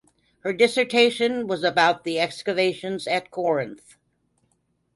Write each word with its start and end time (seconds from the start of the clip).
Her 0.39 0.51
dissertation 0.51 1.45
was 1.45 1.63
about 1.63 2.05
the 2.05 2.17
excavations 2.19 3.05
at 3.05 3.29
Corinth. 3.29 3.97